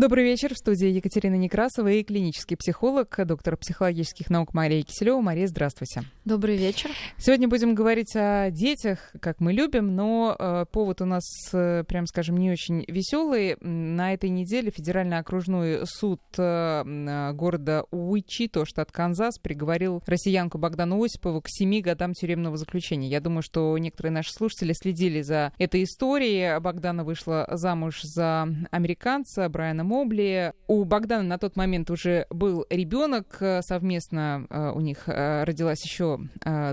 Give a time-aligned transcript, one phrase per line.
[0.00, 0.54] Добрый вечер.
[0.54, 5.20] В студии Екатерина Некрасова и клинический психолог, доктор психологических наук Мария Киселева.
[5.20, 6.04] Мария, здравствуйте.
[6.24, 6.88] Добрый вечер.
[7.18, 12.06] Сегодня будем говорить о детях, как мы любим, но э, повод у нас, э, прям
[12.06, 13.58] скажем, не очень веселый.
[13.60, 21.04] На этой неделе Федеральный окружной суд э, э города Уичито, штат Канзас, приговорил россиянку Богдану
[21.04, 23.08] Осипову к семи годам тюремного заключения.
[23.08, 26.58] Я думаю, что некоторые наши слушатели следили за этой историей.
[26.58, 30.52] Богдана вышла замуж за американца Брайана Мобли.
[30.68, 35.84] У Богдана на тот момент уже был ребенок, э, совместно э, у них э, родилась
[35.84, 36.20] еще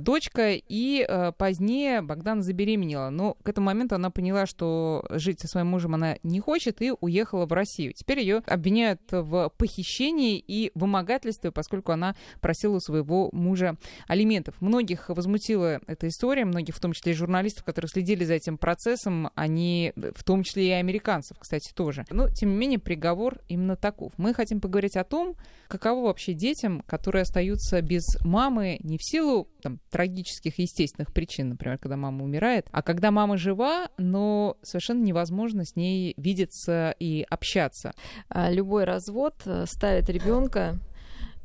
[0.01, 1.07] дочка, и
[1.37, 3.09] позднее Богдан забеременела.
[3.09, 6.93] Но к этому моменту она поняла, что жить со своим мужем она не хочет, и
[6.99, 7.93] уехала в Россию.
[7.93, 13.77] Теперь ее обвиняют в похищении и вымогательстве, поскольку она просила у своего мужа
[14.07, 14.61] алиментов.
[14.61, 19.31] Многих возмутила эта история, многих, в том числе и журналистов, которые следили за этим процессом,
[19.35, 22.05] они, в том числе и американцев, кстати, тоже.
[22.09, 24.11] Но, тем не менее, приговор именно таков.
[24.17, 25.35] Мы хотим поговорить о том,
[25.67, 31.77] каково вообще детям, которые остаются без мамы не в силу там, трагических естественных причин, например,
[31.77, 37.93] когда мама умирает, а когда мама жива, но совершенно невозможно с ней видеться и общаться.
[38.29, 40.79] А любой развод э, ставит ребенка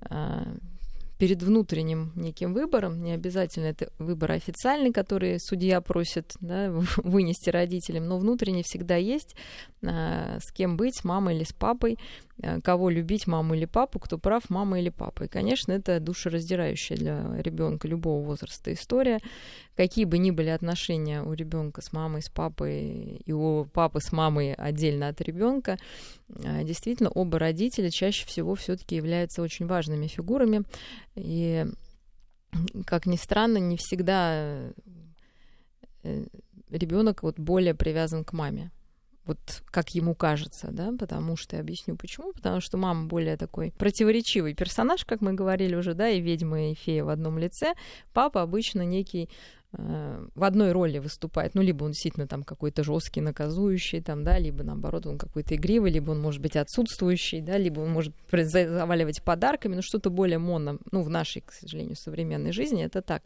[0.00, 0.56] а,
[1.22, 8.08] перед внутренним неким выбором, не обязательно это выбор официальный, который судья просит да, вынести родителям,
[8.08, 9.36] но внутренне всегда есть,
[9.86, 11.96] а, с кем быть, с мамой или с папой,
[12.42, 15.22] а, кого любить, маму или папу, кто прав, мама или папа.
[15.22, 19.20] И, конечно, это душераздирающая для ребенка любого возраста история.
[19.76, 24.12] Какие бы ни были отношения у ребенка с мамой, с папой, и у папы с
[24.12, 25.78] мамой отдельно от ребенка,
[26.44, 30.62] а, действительно, оба родителя чаще всего все-таки являются очень важными фигурами
[31.14, 31.66] и,
[32.84, 34.72] как ни странно, не всегда
[36.02, 36.24] э,
[36.70, 38.70] ребенок вот более привязан к маме.
[39.24, 42.32] Вот как ему кажется, да, потому что я объясню почему.
[42.32, 46.74] Потому что мама более такой противоречивый персонаж, как мы говорили уже, да, и ведьма, и
[46.74, 47.74] фея в одном лице.
[48.12, 49.30] Папа обычно некий
[49.72, 51.54] в одной роли выступает.
[51.54, 55.90] Ну, либо он действительно там какой-то жесткий, наказующий, там, да, либо наоборот он какой-то игривый,
[55.90, 60.78] либо он может быть отсутствующий, да, либо он может заваливать подарками, ну, что-то более моно,
[60.90, 63.22] ну, в нашей, к сожалению, современной жизни это так.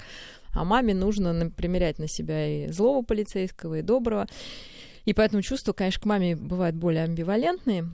[0.53, 4.27] А маме нужно примерять на себя и злого полицейского, и доброго.
[5.05, 7.89] И поэтому чувства, конечно, к маме бывают более амбивалентные,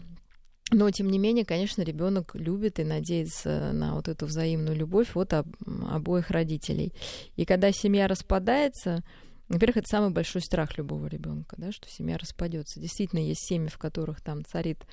[0.73, 5.35] но, тем не менее, конечно, ребенок любит и надеется на вот эту взаимную любовь от
[5.35, 6.93] об, обоих родителей.
[7.37, 9.05] И когда семья распадается,
[9.49, 12.81] во-первых, это самый большой страх любого ребенка, да, что семья распадется.
[12.81, 14.87] Действительно, есть семьи, в которых там царит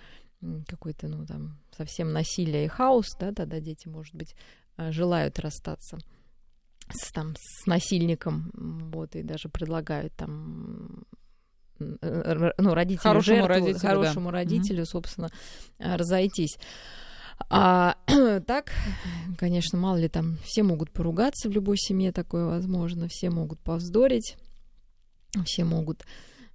[0.67, 4.35] какой-то, ну, там, совсем насилие и хаос, да, тогда дети, может быть,
[4.75, 5.97] а, желают расстаться
[6.91, 8.51] с, там, с насильником,
[8.91, 11.03] вот, и даже предлагают там
[11.79, 14.38] ну, родителю хорошему жертву, родителю, хорошему да.
[14.38, 15.29] родителю, собственно,
[15.79, 16.57] э, разойтись.
[17.50, 17.95] А
[18.47, 18.72] так,
[19.38, 24.35] конечно, мало ли там, все могут поругаться в любой семье, такое возможно, все могут повздорить,
[25.45, 26.06] все могут,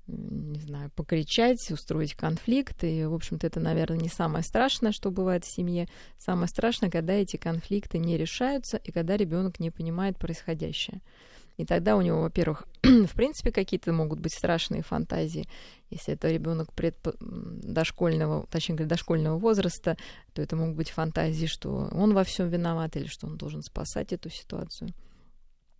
[0.07, 5.45] не знаю, покричать, устроить конфликт, и, в общем-то, это, наверное, не самое страшное, что бывает
[5.45, 5.89] в семье.
[6.19, 11.01] Самое страшное, когда эти конфликты не решаются, и когда ребенок не понимает происходящее.
[11.57, 15.47] И тогда у него, во-первых, в принципе, какие-то могут быть страшные фантазии.
[15.91, 17.09] Если это ребенок предп...
[17.21, 19.97] дошкольного, точнее говоря, дошкольного возраста,
[20.33, 24.13] то это могут быть фантазии, что он во всем виноват или что он должен спасать
[24.13, 24.91] эту ситуацию.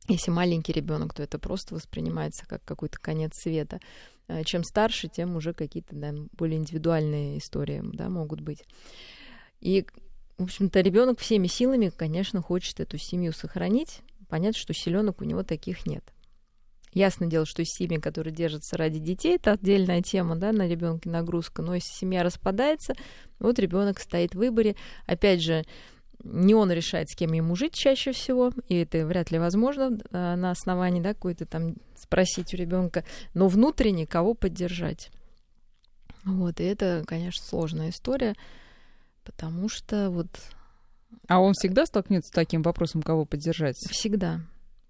[0.07, 3.81] Если маленький ребенок, то это просто воспринимается как какой-то конец света.
[4.29, 8.65] Э, чем старше, тем уже какие-то да, более индивидуальные истории да, могут быть.
[9.61, 9.87] И,
[10.37, 14.03] в общем-то, ребенок всеми силами, конечно, хочет эту семью сохранить,
[14.35, 16.03] понятно, что селенок у него таких нет.
[16.93, 21.63] Ясно дело, что семьи, которые держатся ради детей, это отдельная тема, да, на ребенке нагрузка.
[21.63, 22.95] Но если семья распадается,
[23.39, 24.75] вот ребенок стоит в выборе.
[25.07, 25.63] Опять же,
[26.25, 30.35] не он решает, с кем ему жить чаще всего, и это вряд ли возможно а,
[30.35, 35.13] на основании, да, какой-то там спросить у ребенка, но внутренне кого поддержать.
[36.25, 38.35] Вот, и это, конечно, сложная история,
[39.23, 40.27] потому что вот
[41.29, 43.77] а он всегда столкнется с таким вопросом, кого поддержать?
[43.91, 44.41] Всегда.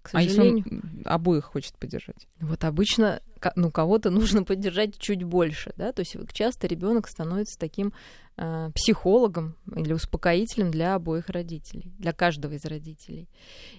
[0.05, 0.37] К сожалению.
[0.37, 2.27] А если он обоих хочет поддержать?
[2.39, 3.21] Вот обычно,
[3.55, 7.91] ну, кого-то нужно поддержать чуть больше, да, то есть часто ребенок становится таким
[8.37, 13.27] э, психологом или успокоителем для обоих родителей, для каждого из родителей.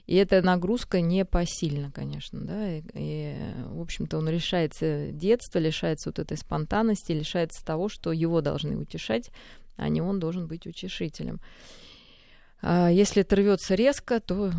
[0.06, 3.36] И эта нагрузка не посильна, конечно, да, и, и
[3.68, 9.30] в общем-то, он лишается детства, лишается вот этой спонтанности, лишается того, что его должны утешать,
[9.76, 11.40] а не он должен быть утешителем.
[12.68, 14.50] А если это рвется резко, то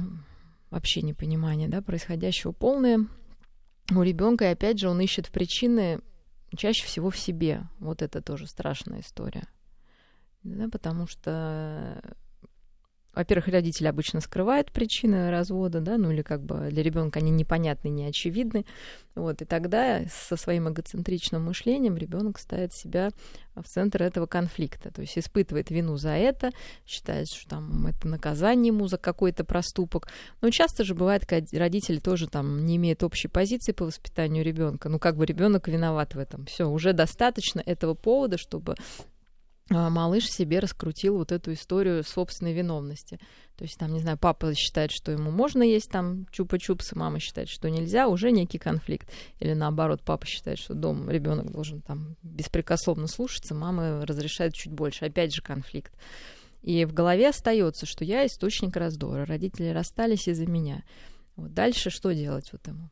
[0.69, 3.05] вообще непонимание да, происходящего полное
[3.91, 4.45] у ребенка.
[4.45, 5.99] И опять же, он ищет причины
[6.55, 7.63] чаще всего в себе.
[7.79, 9.45] Вот это тоже страшная история.
[10.43, 12.01] да, потому что
[13.17, 17.89] во-первых, родители обычно скрывают причины развода, да, ну или как бы для ребенка они непонятны,
[17.89, 18.63] не очевидны.
[19.15, 23.09] Вот, и тогда со своим эгоцентричным мышлением ребенок ставит себя
[23.55, 26.51] в центр этого конфликта, то есть испытывает вину за это,
[26.85, 30.09] считает, что там это наказание ему за какой-то проступок.
[30.41, 34.89] Но часто же бывает, когда родители тоже там не имеют общей позиции по воспитанию ребенка,
[34.89, 36.45] ну как бы ребенок виноват в этом.
[36.45, 38.75] Все, уже достаточно этого повода, чтобы
[39.69, 43.19] малыш себе раскрутил вот эту историю собственной виновности.
[43.57, 47.49] То есть там, не знаю, папа считает, что ему можно есть там чупа-чупсы, мама считает,
[47.49, 49.09] что нельзя, уже некий конфликт.
[49.39, 55.05] Или наоборот, папа считает, что дом ребенок должен там беспрекословно слушаться, мама разрешает чуть больше.
[55.05, 55.93] Опять же конфликт.
[56.61, 60.83] И в голове остается, что я источник раздора, родители расстались из-за меня.
[61.35, 62.89] Вот дальше что делать вот ему?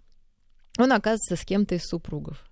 [0.77, 2.43] Он оказывается с кем-то из супругов.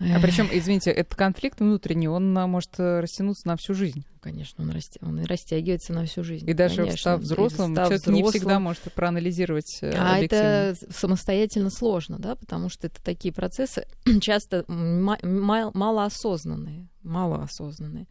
[0.00, 4.04] А причем, извините, этот конфликт внутренний, он а, может э, растянуться на всю жизнь.
[4.20, 4.98] Конечно, он, расти...
[5.02, 6.50] он и растягивается на всю жизнь.
[6.50, 6.98] И даже Конечно.
[6.98, 8.24] став взрослым, став человек взрослым...
[8.24, 13.86] не всегда может проанализировать э, А это самостоятельно сложно, да, потому что это такие процессы
[14.20, 18.08] часто малоосознанные, малоосознанные.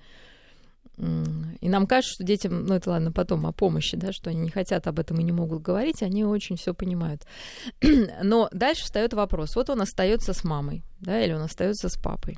[0.98, 4.50] И нам кажется, что детям, ну это ладно, потом о помощи, да, что они не
[4.50, 7.24] хотят об этом и не могут говорить, они очень все понимают.
[8.24, 12.38] Но дальше встает вопрос: вот он остается с мамой, да, или он остается с папой.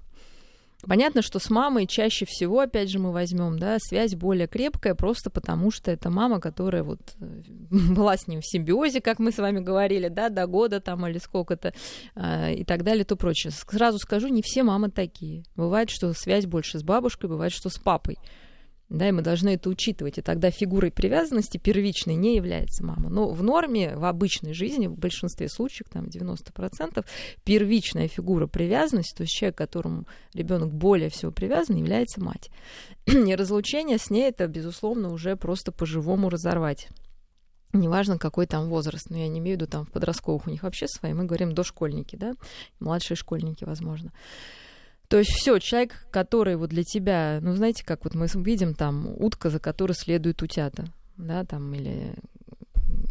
[0.87, 5.29] Понятно, что с мамой чаще всего, опять же, мы возьмем, да, связь более крепкая, просто
[5.29, 7.41] потому что это мама, которая вот э,
[7.93, 11.17] была с ним в симбиозе, как мы с вами говорили, да, до года там или
[11.17, 11.73] сколько-то
[12.15, 13.51] э, и так далее, то прочее.
[13.51, 15.43] Сразу скажу, не все мамы такие.
[15.55, 18.17] Бывает, что связь больше с бабушкой, бывает, что с папой.
[18.89, 20.19] Да, и мы должны это учитывать.
[20.19, 23.09] И тогда фигурой привязанности первичной не является мама.
[23.09, 27.03] Но в норме, в обычной жизни, в большинстве случаев, там 90%,
[27.43, 32.51] первичная фигура привязанности, то есть человек, к которому ребенок более всего привязан, является мать.
[33.07, 36.87] И разлучение с ней это, безусловно, уже просто по-живому разорвать.
[37.73, 40.63] Неважно, какой там возраст, но я не имею в виду там в подростковых у них
[40.63, 42.33] вообще свои, мы говорим дошкольники, да,
[42.79, 44.13] младшие школьники, возможно.
[45.07, 49.07] То есть все, человек, который вот для тебя, ну знаете, как вот мы видим там
[49.17, 50.85] утка, за которой следует утята,
[51.17, 52.15] да, там или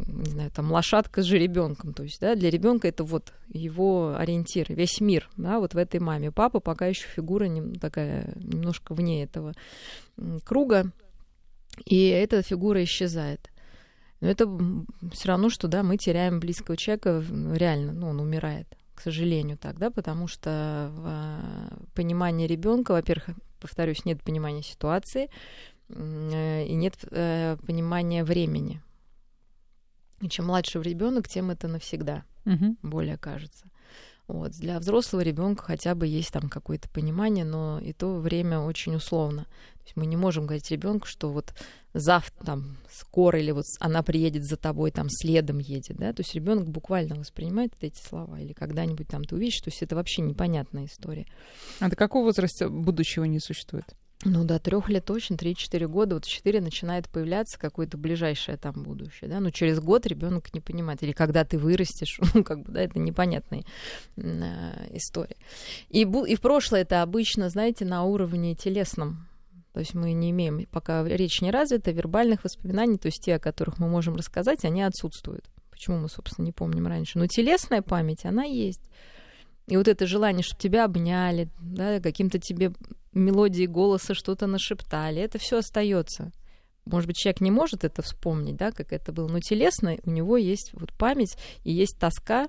[0.07, 4.73] не знаю, там лошадка с жеребенком, то есть, да, для ребенка это вот его ориентир,
[4.73, 6.31] весь мир, да, вот в этой маме.
[6.31, 9.53] Папа пока еще фигура не, такая немножко вне этого
[10.45, 10.91] круга,
[11.85, 13.51] и эта фигура исчезает.
[14.21, 14.49] Но это
[15.13, 17.23] все равно, что, да, мы теряем близкого человека,
[17.55, 23.37] реально, ну, он умирает к сожалению, так, да, потому что в а, понимании ребенка, во-первых,
[23.61, 25.31] повторюсь, нет понимания ситуации
[25.89, 28.81] э, и нет э, понимания времени.
[30.21, 32.77] И чем младше ребенок, тем это навсегда, угу.
[32.83, 33.67] более кажется.
[34.27, 34.53] Вот.
[34.53, 39.45] Для взрослого ребенка хотя бы есть там какое-то понимание, но и то время очень условно.
[39.45, 41.53] То есть мы не можем говорить ребенку, что вот
[41.93, 46.35] завтра, там, скоро, или вот она приедет за тобой, там, следом едет, да, то есть
[46.35, 50.87] ребенок буквально воспринимает эти слова, или когда-нибудь там ты увидишь, то есть это вообще непонятная
[50.87, 51.27] история.
[51.81, 53.95] А до какого возраста будущего не существует?
[54.25, 59.29] Ну, до трех лет точно, 3-4 года, вот 4 начинает появляться какое-то ближайшее там будущее,
[59.29, 62.81] да, но через год ребенок не понимает, или когда ты вырастешь, ну, как бы, да,
[62.83, 63.65] это непонятная
[64.17, 65.37] э, история.
[65.91, 69.27] И, и в прошлое это обычно, знаете, на уровне телесном,
[69.75, 73.41] то есть мы не имеем, пока речь не развита, вербальных воспоминаний, то есть те, о
[73.41, 75.45] которых мы можем рассказать, они отсутствуют.
[75.71, 77.19] Почему мы, собственно, не помним раньше.
[77.19, 78.89] Но телесная память, она есть.
[79.67, 82.73] И вот это желание, чтобы тебя обняли, да, каким-то тебе
[83.15, 86.33] мелодией голоса что-то нашептали, это все остается.
[86.85, 90.37] Может быть, человек не может это вспомнить, да, как это было, но телесно у него
[90.37, 92.47] есть вот память и есть тоска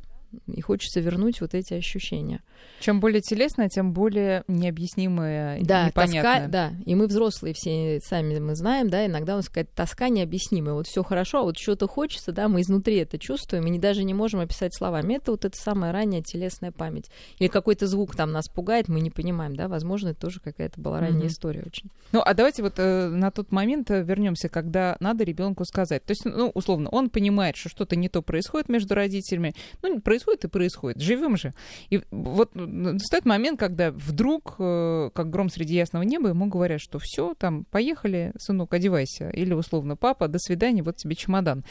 [0.48, 2.42] и хочется вернуть вот эти ощущения.
[2.80, 6.24] Чем более телесное, тем более необъяснимое, да, непонятное.
[6.24, 10.10] Тоска, да, и мы взрослые все сами мы знаем, да, иногда у нас какая-то тоска
[10.10, 10.74] необъяснимая.
[10.74, 14.04] Вот все хорошо, а вот что-то хочется, да, мы изнутри это чувствуем, и не, даже
[14.04, 15.16] не можем описать словами.
[15.16, 17.10] Это вот эта самая ранняя телесная память.
[17.40, 21.00] Или какой-то звук там нас пугает, мы не понимаем, да, возможно, это тоже какая-то была
[21.00, 21.28] ранняя mm-hmm.
[21.28, 21.90] история очень.
[22.12, 26.04] Ну, а давайте вот э, на тот момент э, вернемся, когда надо ребенку сказать.
[26.06, 29.54] То есть, ну, условно, он понимает, что что-то не то происходит между родителями.
[29.82, 31.02] Ну, происходит и происходит.
[31.02, 31.54] Живем же.
[31.90, 32.52] И вот
[33.00, 37.66] стоит момент, когда вдруг, э, как гром среди ясного неба, ему говорят, что все, там,
[37.66, 39.30] поехали, сынок, одевайся.
[39.30, 41.64] Или условно, папа, до свидания, вот тебе чемодан.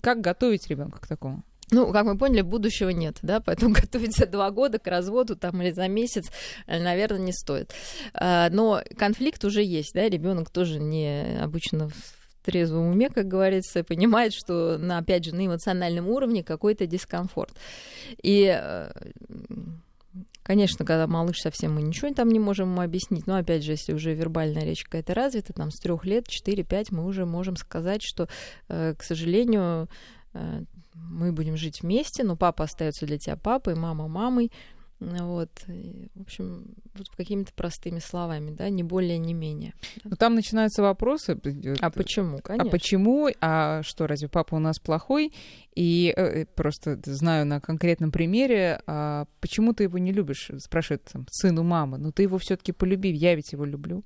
[0.00, 1.42] Как готовить ребенка к такому?
[1.72, 5.60] Ну, как мы поняли, будущего нет, да, поэтому готовить за два года к разводу там
[5.62, 6.30] или за месяц,
[6.66, 7.74] э, наверное, не стоит.
[8.14, 11.90] А, но конфликт уже есть, да, ребенок тоже не обычно
[12.46, 17.54] трезвом уме, как говорится, понимает, что, на, опять же, на эмоциональном уровне какой-то дискомфорт.
[18.22, 18.90] И э,
[20.46, 23.92] Конечно, когда малыш совсем мы ничего там не можем ему объяснить, но опять же, если
[23.92, 28.28] уже вербальная речь какая-то развита, там с трех лет, 4-5, мы уже можем сказать, что,
[28.68, 29.88] э, к сожалению,
[30.34, 30.62] э,
[30.94, 34.52] мы будем жить вместе, но папа остается для тебя папой, мама мамой,
[34.98, 35.50] вот,
[36.14, 39.74] в общем, вот какими-то простыми словами, да, не более, не менее.
[40.04, 41.38] Но ну, там начинаются вопросы.
[41.80, 42.68] А почему, а конечно.
[42.68, 43.28] А почему?
[43.40, 45.32] А что, разве папа у нас плохой?
[45.74, 50.50] И э, просто знаю на конкретном примере, а почему ты его не любишь?
[50.58, 51.98] Спрашивает там, сын у мамы.
[51.98, 54.02] Ну ты его все таки полюби, я ведь его люблю.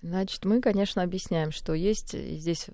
[0.00, 2.68] Значит, мы, конечно, объясняем, что есть здесь,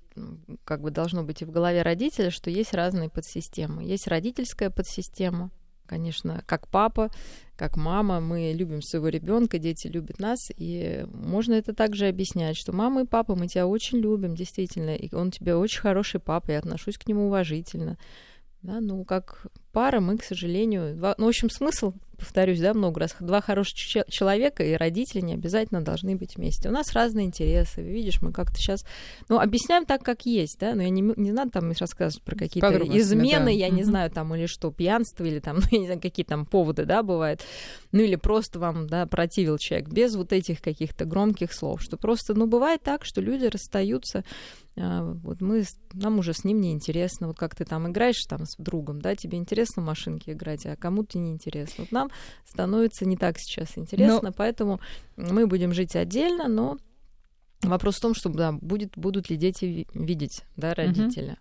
[0.64, 3.83] как бы должно быть и в голове родителя, что есть разные подсистемы.
[3.83, 5.50] Есть родительская подсистема,
[5.87, 7.11] конечно, как папа,
[7.57, 12.73] как мама, мы любим своего ребенка, дети любят нас, и можно это также объяснять, что
[12.73, 16.59] мама и папа, мы тебя очень любим, действительно, и он тебе очень хороший папа, я
[16.59, 17.99] отношусь к нему уважительно.
[18.62, 20.97] Да, ну, как пара, мы, к сожалению...
[20.97, 21.93] Ну, в общем, смысл,
[22.25, 23.14] повторюсь, да, много раз.
[23.21, 23.76] Два хороших
[24.09, 26.71] человека и родители не обязательно должны быть вместе.
[26.71, 27.83] У нас разные интересы.
[27.83, 28.85] Видишь, мы как-то сейчас...
[29.28, 32.78] Ну, объясняем так, как есть, да, но я не, не надо там рассказывать про какие-то
[32.99, 33.50] измены, да.
[33.50, 36.47] я не знаю, там, или что, пьянство, или там, ну, я не знаю, какие там
[36.47, 37.43] поводы, да, бывают.
[37.93, 42.35] Ну, или просто вам, да, противил человек без вот этих каких-то громких слов, что просто,
[42.35, 44.25] ну, бывает так, что люди расстаются
[44.76, 48.45] а, вот мы, нам уже с ним не интересно, вот как ты там играешь там
[48.45, 51.85] с другом, да, тебе интересно в машинке играть, а кому-то не интересно.
[51.85, 52.11] Вот нам
[52.44, 54.33] становится не так сейчас интересно, но...
[54.33, 54.80] поэтому
[55.16, 56.78] мы будем жить отдельно, но
[57.62, 61.33] вопрос в том, что да, будет, будут ли дети видеть, да, родителя.
[61.33, 61.38] Угу.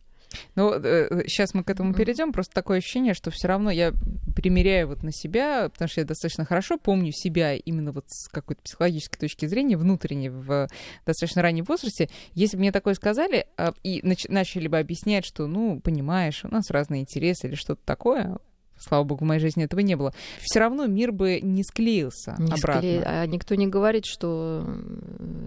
[0.55, 2.31] Ну, э, сейчас мы к этому перейдем.
[2.31, 3.93] Просто такое ощущение, что все равно я
[4.35, 8.61] примеряю вот на себя, потому что я достаточно хорошо помню себя именно вот с какой-то
[8.61, 10.67] психологической точки зрения, внутренне, в
[11.05, 12.09] достаточно раннем возрасте.
[12.33, 16.49] Если бы мне такое сказали а, и нач- начали бы объяснять, что, ну, понимаешь, у
[16.49, 18.37] нас разные интересы или что-то такое,
[18.77, 22.51] слава богу, в моей жизни этого не было, все равно мир бы не склеился не
[22.51, 22.81] обратно.
[22.81, 23.03] Скле...
[23.05, 24.65] А никто не говорит, что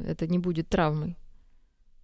[0.06, 1.16] это не будет травмой.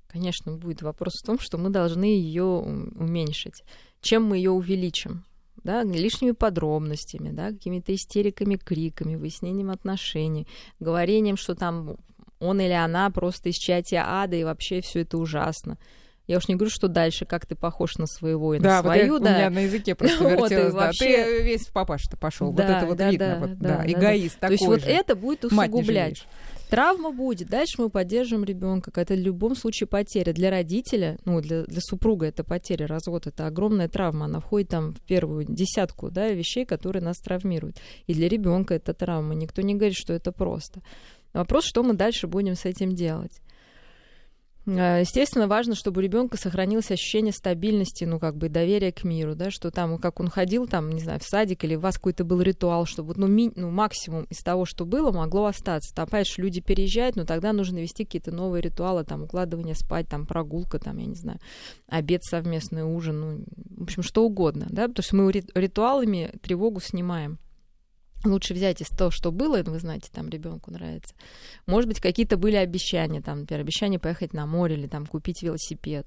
[0.08, 3.62] Конечно, будет вопрос в том, что мы должны ее уменьшить.
[4.02, 5.24] Чем мы ее увеличим?
[5.64, 10.48] Да, лишними подробностями, да, какими-то истериками, криками, выяснением отношений,
[10.80, 11.96] говорением, что там
[12.40, 15.78] он или она просто из чатия ада, и вообще все это ужасно.
[16.26, 19.14] Я уж не говорю, что дальше, как ты похож на своего и на да, свою,
[19.14, 19.30] вот я, да.
[19.30, 20.86] У меня на языке просто вертелось, вот, да.
[20.86, 21.24] Вообще...
[21.24, 22.52] Ты весь в папаша-то пошел.
[22.52, 24.48] Да, вот это вот да, видно, да, вот, да, да, эгоист да.
[24.48, 24.90] такой То есть же.
[24.90, 26.24] вот это будет усугублять.
[26.72, 27.50] Травма будет.
[27.50, 28.90] Дальше мы поддержим ребенка.
[28.94, 30.32] Это в любом случае потеря.
[30.32, 34.24] Для родителя, ну, для, для супруга это потеря, развод, это огромная травма.
[34.24, 37.76] Она входит там в первую десятку да, вещей, которые нас травмируют.
[38.06, 39.34] И для ребенка это травма.
[39.34, 40.80] Никто не говорит, что это просто.
[41.34, 43.42] Вопрос, что мы дальше будем с этим делать.
[44.64, 49.34] А, естественно, важно, чтобы у ребенка сохранилось ощущение стабильности, ну, как бы доверия к миру,
[49.34, 52.24] да, что там, как он ходил, там, не знаю, в садик, или у вас какой-то
[52.24, 55.94] был ритуал, чтобы, ну, ми, ну максимум из того, что было, могло остаться.
[55.94, 60.26] Там, же, люди переезжают, но тогда нужно вести какие-то новые ритуалы, там, укладывание спать, там,
[60.26, 61.40] прогулка, там, я не знаю,
[61.88, 63.44] обед совместный, ужин, ну,
[63.78, 67.38] в общем, что угодно, да, потому что мы ритуалами тревогу снимаем.
[68.24, 71.14] Лучше взять из того, что было, вы знаете, там ребенку нравится.
[71.66, 76.06] Может быть, какие-то были обещания, там, например, обещание поехать на море или там купить велосипед.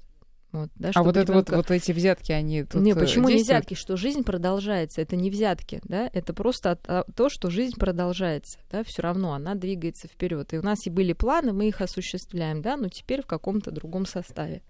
[0.52, 1.22] Вот, да, а вот, ребенка...
[1.22, 3.36] это вот, вот эти взятки, они тут Не, почему действуют?
[3.36, 3.74] не взятки?
[3.74, 5.02] Что жизнь продолжается.
[5.02, 6.78] Это не взятки, да, это просто
[7.14, 10.54] то, что жизнь продолжается, да, все равно она двигается вперед.
[10.54, 14.06] И у нас и были планы, мы их осуществляем, да, но теперь в каком-то другом
[14.06, 14.62] составе.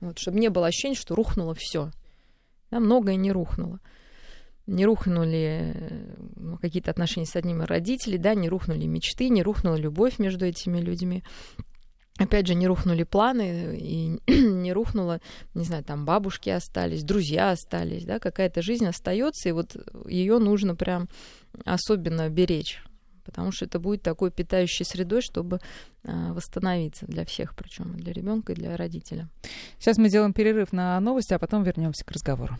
[0.00, 1.92] Вот, чтобы не было ощущения, что рухнуло все.
[2.72, 3.78] Да, многое не рухнуло
[4.66, 5.74] не рухнули
[6.36, 10.46] ну, какие-то отношения с одним из родителей, да, не рухнули мечты, не рухнула любовь между
[10.46, 11.22] этими людьми.
[12.18, 15.20] Опять же, не рухнули планы, и не рухнуло,
[15.54, 19.76] не знаю, там бабушки остались, друзья остались, да, какая-то жизнь остается, и вот
[20.06, 21.08] ее нужно прям
[21.64, 22.82] особенно беречь
[23.30, 25.60] потому что это будет такой питающей средой, чтобы
[26.02, 29.28] э, восстановиться для всех, причем для ребенка и для родителя.
[29.78, 32.56] Сейчас мы делаем перерыв на новости, а потом вернемся к разговору.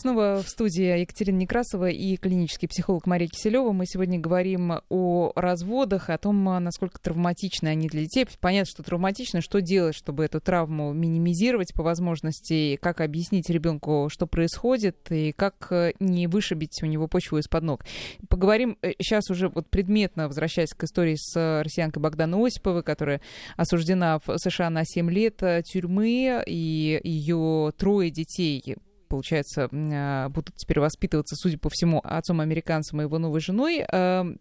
[0.00, 3.72] Снова в студии Екатерина Некрасова и клинический психолог Мария Киселева.
[3.72, 8.24] Мы сегодня говорим о разводах, о том, насколько травматичны они для детей.
[8.40, 9.40] Понятно, что травматично.
[9.40, 12.76] Что делать, чтобы эту травму минимизировать по возможности?
[12.76, 17.84] Как объяснить ребенку, что происходит, и как не вышибить у него почву из-под ног?
[18.28, 23.20] Поговорим сейчас э, уже вот предметно, возвращаясь к истории с россиянкой Богданой Осиповой, которая
[23.56, 28.76] осуждена в США на 7 лет тюрьмы, и ее трое детей
[29.08, 34.40] получается, а, будут теперь воспитываться, судя по всему, отцом-американцем и его новой женой, эм,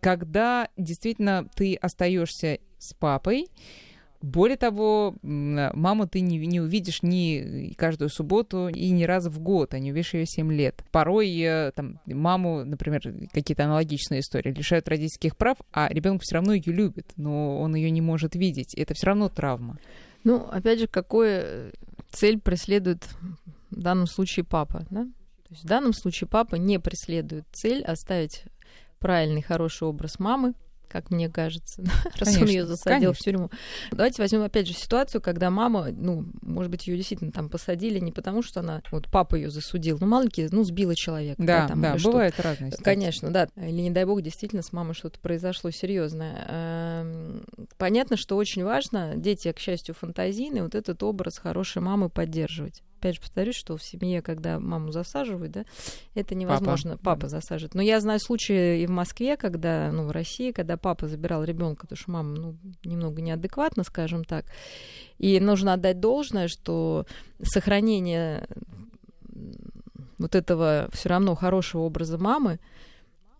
[0.00, 3.48] когда действительно ты остаешься с папой,
[4.22, 9.74] Более того, маму ты не, не увидишь ни каждую субботу и ни разу в год,
[9.74, 10.82] а не увидишь ее 7 лет.
[10.90, 16.54] Порой э, там, маму, например, какие-то аналогичные истории, лишают родительских прав, а ребенок все равно
[16.54, 18.74] ее любит, но он ее не может видеть.
[18.74, 19.78] Это все равно травма.
[20.24, 21.72] Ну, опять же, какую
[22.10, 23.06] цель преследует
[23.70, 25.04] в данном случае папа, да?
[25.04, 28.44] То есть в данном случае папа не преследует цель оставить
[28.98, 30.54] правильный, хороший образ мамы,
[30.88, 31.84] как мне кажется,
[32.18, 33.14] раз он ее засадил конечно.
[33.14, 33.50] в тюрьму.
[33.90, 38.12] Давайте возьмем опять же ситуацию, когда мама, ну, может быть, ее действительно там посадили не
[38.12, 41.42] потому, что она, вот папа ее засудил, ну, маленький, ну, сбила человека.
[41.42, 42.84] Да, да, там, да бывает разные ситуации.
[42.84, 43.48] Конечно, да.
[43.56, 46.46] Или, не дай бог, действительно с мамой что-то произошло серьезное.
[46.48, 47.44] Эм,
[47.78, 53.16] понятно, что очень важно, дети, к счастью, фантазийные, вот этот образ хорошей мамы поддерживать опять
[53.16, 55.64] же повторюсь, что в семье, когда маму засаживают, да,
[56.14, 56.92] это невозможно.
[56.92, 57.74] Папа, папа засаживает.
[57.74, 61.82] Но я знаю случаи и в Москве, когда, ну, в России, когда папа забирал ребенка,
[61.82, 64.46] потому что мама, ну, немного неадекватна, скажем так.
[65.18, 67.06] И нужно отдать должное, что
[67.42, 68.46] сохранение
[70.18, 72.58] вот этого все равно хорошего образа мамы,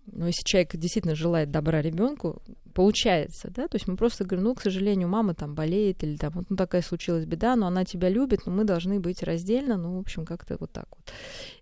[0.06, 2.42] но если человек действительно желает добра ребенку,
[2.74, 6.32] получается, да, то есть мы просто говорим, ну, к сожалению, мама там болеет или там,
[6.34, 9.96] вот ну, такая случилась беда, но она тебя любит, но мы должны быть раздельно, ну,
[9.96, 11.12] в общем, как-то вот так вот.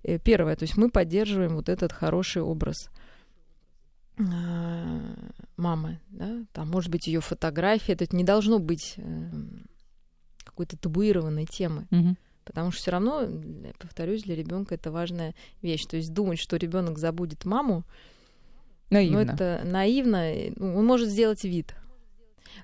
[0.02, 2.90] Э, первое, то есть мы поддерживаем вот этот хороший образ
[4.18, 5.00] а,
[5.56, 9.66] мамы, да, там, может быть, ее фотография, это не должно быть эм,
[10.44, 11.86] какой-то табуированной темы.
[11.90, 12.16] Mm-hmm.
[12.44, 13.26] Потому что все равно,
[13.78, 15.84] повторюсь, для ребенка это важная вещь.
[15.86, 17.84] То есть думать, что ребенок забудет маму,
[18.94, 19.24] Наивно.
[19.24, 20.32] Ну, это наивно.
[20.56, 21.74] Ну, он может сделать вид.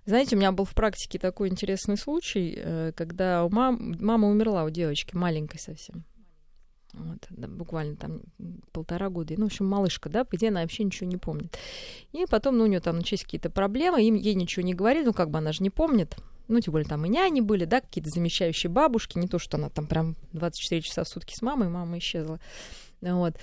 [0.06, 3.96] Знаете, у меня был в практике такой интересный случай, э, когда у мам...
[4.00, 6.04] мама умерла у девочки, маленькой совсем.
[6.92, 8.20] Вот, да, буквально там
[8.72, 9.34] полтора года.
[9.36, 11.56] Ну, в общем, малышка, да, по она вообще ничего не помнит.
[12.12, 15.12] И потом, ну, у нее там начались какие-то проблемы, им, ей ничего не говорили, ну,
[15.12, 16.16] как бы она же не помнит.
[16.48, 19.68] Ну, тем более там и няни были, да, какие-то замещающие бабушки, не то, что она
[19.68, 22.40] там прям 24 часа в сутки с мамой, мама исчезла.
[23.00, 23.36] Вот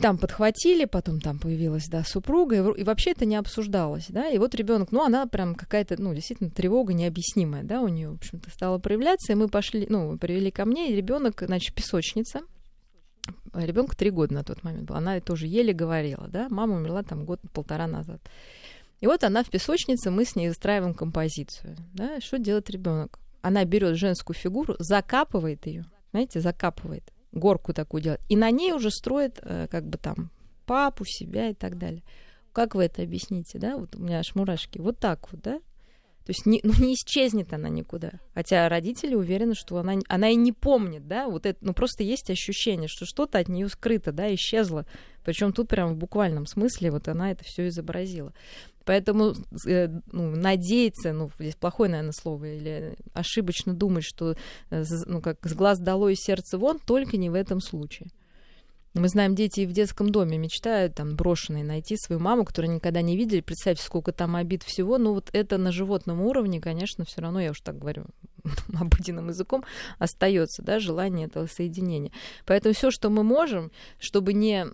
[0.00, 4.38] там подхватили, потом там появилась, да, супруга, и, и вообще это не обсуждалось, да, и
[4.38, 8.50] вот ребенок, ну, она прям какая-то, ну, действительно, тревога необъяснимая, да, у нее, в общем-то,
[8.50, 12.40] стала проявляться, и мы пошли, ну, привели ко мне, и ребенок, значит, песочница,
[13.54, 17.24] ребенку три года на тот момент был, она тоже еле говорила, да, мама умерла там
[17.24, 18.20] год-полтора назад.
[19.00, 23.18] И вот она в песочнице, мы с ней устраиваем композицию, да, что делает ребенок?
[23.42, 28.20] Она берет женскую фигуру, закапывает ее, знаете, закапывает, горку такую делать.
[28.28, 30.30] И на ней уже строит, э, как бы там,
[30.66, 32.02] папу, себя и так далее.
[32.52, 33.76] Как вы это объясните, да?
[33.76, 34.78] Вот у меня аж мурашки.
[34.78, 35.60] Вот так вот, да?
[36.24, 38.12] То есть не, ну, не исчезнет она никуда.
[38.34, 42.30] Хотя родители уверены, что она, она и не помнит, да, вот это, ну просто есть
[42.30, 44.86] ощущение, что что-то от нее скрыто, да, исчезло.
[45.24, 48.32] Причем тут прям в буквальном смысле вот она это все изобразила.
[48.90, 49.34] Поэтому
[49.68, 54.34] э, ну, надеяться, ну, здесь плохое, наверное, слово, или ошибочно думать, что
[54.70, 58.08] э, ну, как с глаз долой, из сердца вон, только не в этом случае.
[58.94, 63.00] Мы знаем, дети и в детском доме мечтают там брошенные найти свою маму, которую никогда
[63.00, 63.42] не видели.
[63.42, 64.98] Представьте, сколько там обид всего.
[64.98, 68.06] Но вот это на животном уровне, конечно, все равно, я уж так говорю
[68.74, 69.62] обыденным языком,
[70.00, 72.10] остается, да, желание этого соединения.
[72.44, 74.66] Поэтому все, что мы можем, чтобы не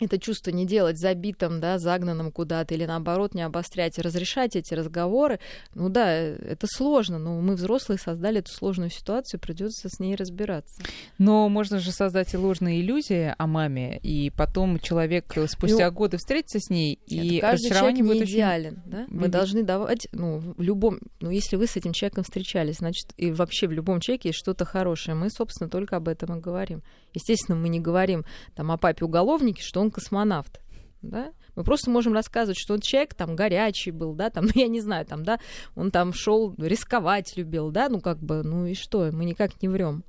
[0.00, 5.40] это чувство не делать забитым, да, загнанным куда-то, или наоборот не обострять, разрешать эти разговоры.
[5.74, 10.82] Ну да, это сложно, но мы взрослые создали эту сложную ситуацию, придется с ней разбираться.
[11.18, 16.16] Но можно же создать и ложные иллюзии о маме, и потом человек спустя ну, годы
[16.16, 18.90] встретится с ней, и каждый человек не будет идеален, очень...
[18.90, 19.06] да?
[19.08, 23.30] Мы должны давать, ну, в любом, ну, если вы с этим человеком встречались, значит, и
[23.30, 25.14] вообще в любом человеке есть что-то хорошее.
[25.14, 26.82] Мы, собственно, только об этом и говорим.
[27.14, 30.60] Естественно, мы не говорим там о папе уголовнике, что он космонавт.
[31.02, 31.32] Да?
[31.56, 34.80] Мы просто можем рассказывать, что он человек там горячий был, да, там, ну, я не
[34.80, 35.38] знаю, там, да,
[35.74, 39.68] он там шел рисковать любил, да, ну, как бы, ну и что, мы никак не
[39.68, 40.04] врем.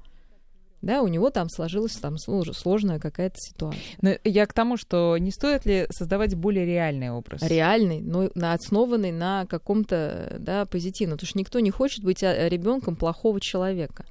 [0.82, 3.80] Да, у него там сложилась там сложная какая-то ситуация.
[4.02, 7.44] Но я к тому, что не стоит ли создавать более реальный образ?
[7.44, 11.18] Реальный, но основанный на каком-то да, позитивном.
[11.18, 14.06] Потому что никто не хочет быть а, ребенком плохого человека.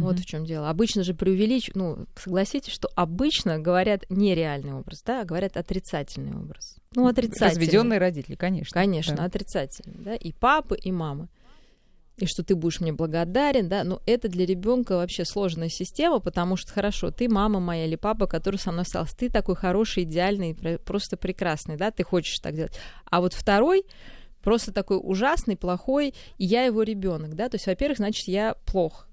[0.00, 0.22] Вот mm-hmm.
[0.22, 0.68] в чем дело.
[0.70, 6.76] Обычно же преувеличивают, ну, согласитесь, что обычно говорят нереальный образ, да, а говорят отрицательный образ.
[6.94, 7.48] Ну, отрицательный.
[7.48, 8.74] Разведенные родители, конечно.
[8.74, 9.24] Конечно, да.
[9.24, 11.28] отрицательный, да, и папы, и мамы.
[12.20, 16.56] И что ты будешь мне благодарен, да, но это для ребенка вообще сложная система, потому
[16.56, 20.54] что хорошо, ты мама моя или папа, который со мной остался, ты такой хороший, идеальный,
[20.84, 22.78] просто прекрасный, да, ты хочешь так делать.
[23.06, 23.84] А вот второй
[24.42, 29.06] просто такой ужасный, плохой, и я его ребенок, да, то есть, во-первых, значит, я плох,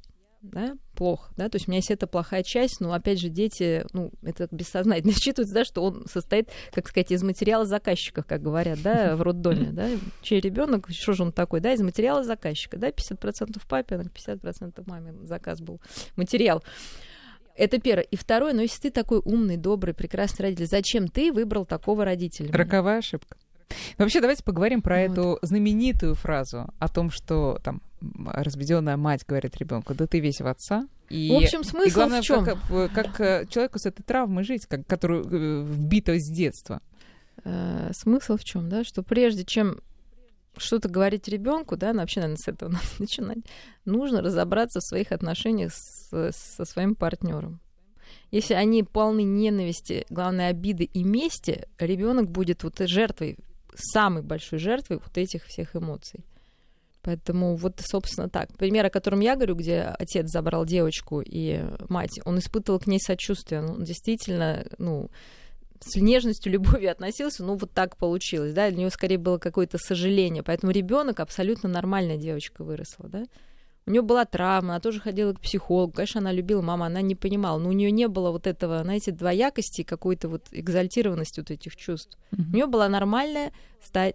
[0.48, 3.86] да, плохо, да, то есть у меня есть эта плохая часть, но опять же дети,
[3.94, 8.82] ну, это бессознательно считывается, да, что он состоит, как сказать, из материала заказчика, как говорят,
[8.82, 9.90] да, в роддоме, да,
[10.22, 15.14] чей ребенок, что же он такой, да, из материала заказчика, да, 50% папе, 50% маме
[15.24, 15.82] заказ был,
[16.16, 16.64] материал.
[17.56, 18.04] Это первое.
[18.04, 22.52] И второе, но если ты такой умный, добрый, прекрасный родитель, зачем ты выбрал такого родителя?
[22.54, 23.36] Роковая ошибка.
[23.97, 25.12] Вообще, давайте поговорим про вот.
[25.12, 27.82] эту знаменитую фразу о том, что там
[28.25, 30.88] разведенная мать говорит ребенку, да ты весь в отца.
[31.10, 32.45] И, в общем, смысл и главное, в чем?
[32.45, 36.82] Как, э, как э, человеку с этой травмой жить, как, которую э, вбита с детства.
[37.43, 39.80] Э, смысл в чем, да, что прежде чем
[40.58, 43.39] что-то говорить ребенку, да, ну, вообще, наверное, с этого надо начинать,
[43.86, 47.60] нужно разобраться в своих отношениях с, со своим партнером.
[48.32, 53.38] Если они полны ненависти, главной обиды и мести, ребенок будет вот жертвой,
[53.80, 56.26] самой большой жертвой вот этих всех эмоций.
[57.02, 58.52] Поэтому вот, собственно, так.
[58.58, 63.00] Пример, о котором я говорю, где отец забрал девочку и мать, он испытывал к ней
[63.00, 63.62] сочувствие.
[63.62, 65.10] Он действительно, ну,
[65.80, 70.44] с нежностью, любовью относился, ну вот так получилось, да, для него скорее было какое-то сожаление,
[70.44, 73.26] поэтому ребенок абсолютно нормальная девочка выросла, да.
[73.88, 75.93] У нее была травма, она тоже ходила к психологу.
[75.93, 77.58] Конечно, она любила маму, она не понимала.
[77.58, 82.17] Но у нее не было вот этого, знаете, двоякости, какой-то вот экзальтированности вот этих чувств.
[82.32, 82.50] Mm-hmm.
[82.52, 83.54] У нее была нормальная,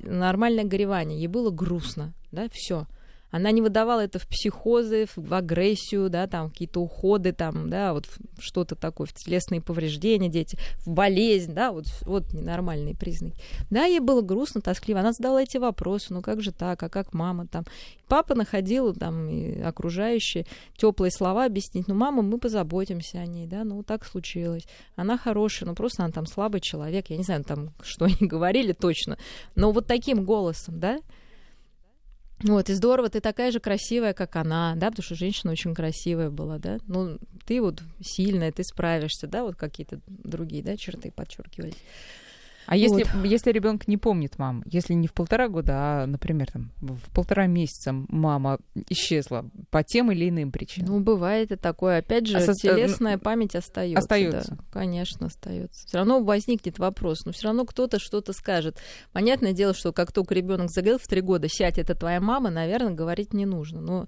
[0.01, 1.19] нормальное горевание.
[1.19, 2.87] Ей было грустно, да, все.
[3.33, 8.07] Она не выдавала это в психозы, в агрессию, да, там какие-то уходы, там, да, вот
[8.39, 13.37] что-то такое, в телесные повреждения дети, в болезнь, да, вот, вот ненормальные признаки.
[13.71, 15.01] Да, ей было грустно, тоскливо.
[15.01, 17.65] Она задала эти вопросы, ну как же так, а как мама там.
[18.07, 20.45] Папа находил там и окружающие
[20.77, 24.67] теплые слова объяснить, ну мама, мы позаботимся о ней, да, ну так случилось.
[24.95, 28.73] Она хорошая, ну просто она там слабый человек, я не знаю там, что они говорили
[28.73, 29.17] точно,
[29.55, 31.01] но вот таким голосом, да,
[32.43, 36.31] вот, и здорово, ты такая же красивая, как она, да, потому что женщина очень красивая
[36.31, 36.79] была, да.
[36.87, 41.77] Ну, ты вот сильная, ты справишься, да, вот какие-то другие, да, черты подчеркивать.
[42.67, 43.25] А если, вот.
[43.25, 47.47] если ребенок не помнит маму, если не в полтора года, а, например, там, в полтора
[47.47, 50.95] месяца мама исчезла по тем или иным причинам?
[50.95, 51.99] Ну, бывает и такое.
[51.99, 52.55] Опять же, а со...
[52.55, 53.99] телесная память остается.
[53.99, 54.57] Остается.
[54.57, 55.87] Да, конечно, остается.
[55.87, 58.79] Все равно возникнет вопрос, но все равно кто-то что-то скажет.
[59.13, 62.93] Понятное дело, что как только ребенок заговорил в три года, сядь, это твоя мама, наверное,
[62.93, 63.81] говорить не нужно.
[63.81, 64.07] Но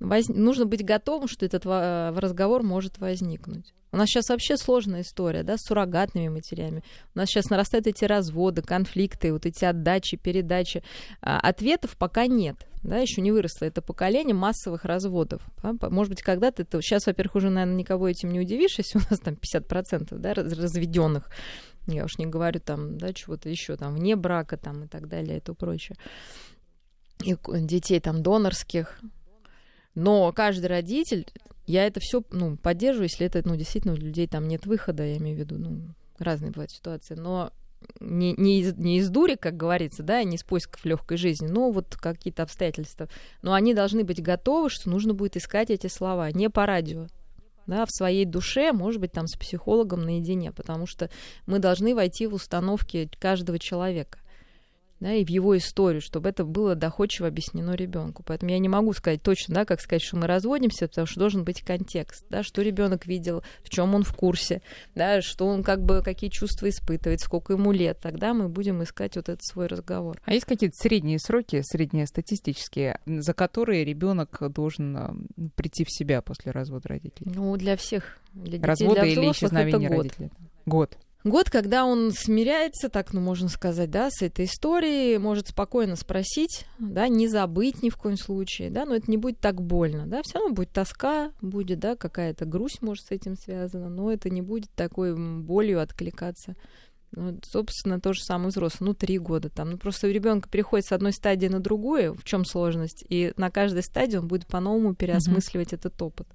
[0.00, 0.28] воз...
[0.28, 3.74] нужно быть готовым, что этот разговор может возникнуть.
[3.90, 6.82] У нас сейчас вообще сложная история, да, с суррогатными матерями.
[7.14, 10.82] У нас сейчас нарастают эти разводы, конфликты, вот эти отдачи, передачи.
[11.22, 15.42] А, ответов пока нет, да, еще не выросло это поколение массовых разводов.
[15.62, 15.74] Да?
[15.88, 16.82] Может быть, когда-то это...
[16.82, 21.30] Сейчас, во-первых, уже, наверное, никого этим не удивишь, если у нас там 50% да, разведенных.
[21.86, 25.38] Я уж не говорю там, да, чего-то еще там вне брака там и так далее,
[25.38, 25.96] и то прочее.
[27.24, 29.00] И детей там донорских,
[29.98, 31.26] но каждый родитель,
[31.66, 35.16] я это все ну, поддерживаю, если это ну, действительно у людей там нет выхода, я
[35.16, 35.80] имею в виду, ну,
[36.18, 37.52] разные бывают ситуации, но
[37.98, 41.72] не, не, из, не из дури, как говорится, да, не из поисков легкой жизни, но
[41.72, 43.08] вот какие-то обстоятельства.
[43.42, 47.08] Но они должны быть готовы, что нужно будет искать эти слова не по радио,
[47.66, 51.10] да, в своей душе, может быть, там с психологом наедине, потому что
[51.46, 54.20] мы должны войти в установки каждого человека
[55.00, 58.22] да, и в его историю, чтобы это было доходчиво объяснено ребенку.
[58.26, 61.44] Поэтому я не могу сказать точно, да, как сказать, что мы разводимся, потому что должен
[61.44, 64.62] быть контекст, да, что ребенок видел, в чем он в курсе,
[64.94, 67.98] да, что он как бы какие чувства испытывает, сколько ему лет.
[68.02, 70.20] Тогда мы будем искать вот этот свой разговор.
[70.24, 75.16] А есть какие-то средние сроки, средние статистические, за которые ребенок должен а,
[75.54, 77.32] прийти в себя после развода родителей?
[77.34, 78.18] Ну, для всех.
[78.34, 80.30] Для детей, Развода для или исчезновения родителей?
[80.66, 80.98] Год.
[81.28, 86.66] Год, когда он смиряется, так, ну, можно сказать, да, с этой историей, может спокойно спросить,
[86.78, 90.22] да, не забыть ни в коем случае, да, но это не будет так больно, да,
[90.22, 94.42] все равно будет тоска, будет, да, какая-то грусть, может, с этим связана, но это не
[94.42, 96.56] будет такой болью откликаться.
[97.12, 99.70] Ну, собственно, то же самое взрослый, ну, три года там.
[99.70, 103.50] Ну, просто у ребенка переходит с одной стадии на другую, в чем сложность, и на
[103.50, 105.76] каждой стадии он будет по-новому переосмысливать mm-hmm.
[105.76, 106.28] этот опыт.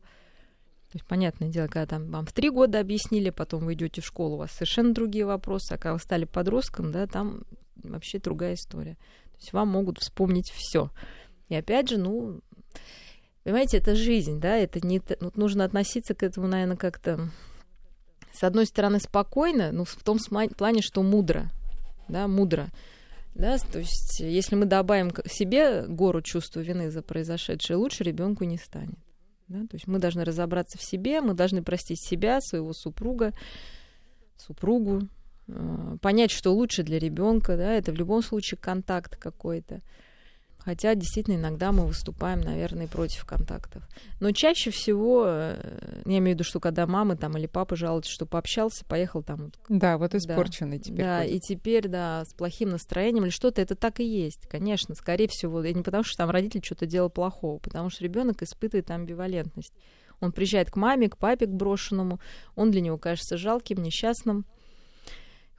[0.94, 4.06] То есть, понятное дело, когда там вам в три года объяснили, потом вы идете в
[4.06, 7.46] школу, у вас совершенно другие вопросы, а когда вы стали подростком, да, там
[7.78, 8.94] вообще другая история.
[9.32, 10.92] То есть вам могут вспомнить все.
[11.50, 12.42] И опять же, ну,
[13.44, 15.02] понимаете, это жизнь, да, это не...
[15.20, 17.32] Вот нужно относиться к этому, наверное, как-то
[18.32, 20.20] с одной стороны спокойно, но в том
[20.56, 21.50] плане, что мудро,
[22.08, 22.68] да, мудро.
[23.34, 28.44] Да, то есть, если мы добавим к себе гору чувства вины за произошедшее, лучше ребенку
[28.44, 29.00] не станет.
[29.54, 29.60] Да?
[29.68, 33.34] То есть мы должны разобраться в себе, мы должны простить себя, своего супруга,
[34.36, 35.02] супругу,
[35.48, 39.82] э, понять, что лучше для ребенка, да, это в любом случае контакт какой-то.
[40.66, 43.84] Хотя действительно иногда мы выступаем, наверное, против контактов.
[44.22, 48.12] Но чаще всего, э, я имею в виду, что когда мамы там или папа жалуются,
[48.12, 49.52] что пообщался, поехал там.
[49.68, 51.06] Да, вот испорченный да, теперь.
[51.06, 51.36] Да, ходит.
[51.36, 55.62] и теперь, да, с плохим настроением или что-то, это так и есть, конечно, скорее всего.
[55.64, 59.74] И не потому, что там родитель что-то делал плохого, потому что ребенок испытывает амбивалентность.
[60.22, 62.20] Он приезжает к маме, к папе, к брошенному,
[62.56, 64.46] он для него кажется жалким, несчастным,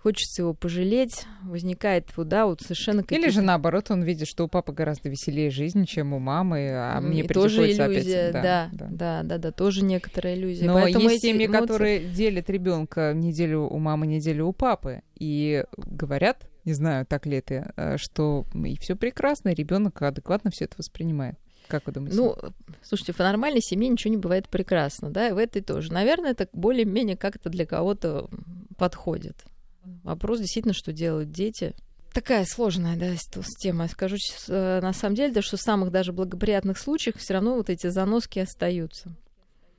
[0.05, 4.49] хочется его пожалеть, возникает вот, да, вот совершенно Или же наоборот, он видит, что у
[4.49, 8.33] папы гораздо веселее жизнь, чем у мамы, а мне и тоже иллюзия, опять...
[8.35, 10.67] да, да, да, да, да, да, тоже некоторая иллюзия.
[10.67, 11.59] Но Поэтому есть семьи, эмоции...
[11.59, 17.39] которые делят ребенка неделю у мамы, неделю у папы, и говорят, не знаю, так ли
[17.39, 21.39] это, э, что и все прекрасно, ребенок адекватно все это воспринимает.
[21.67, 22.19] Как вы думаете?
[22.19, 22.37] Ну,
[22.83, 25.95] слушайте, в нормальной семье ничего не бывает прекрасно, да, и в этой тоже.
[25.95, 28.29] Наверное, это более-менее как-то для кого-то
[28.77, 29.47] подходит.
[30.03, 31.75] Вопрос действительно, что делают дети.
[32.13, 33.13] Такая сложная, да,
[33.59, 33.89] тема.
[33.89, 34.17] Скажу
[34.49, 37.89] э, на самом деле, да, что в самых даже благоприятных случаях все равно вот эти
[37.89, 39.15] заноски остаются.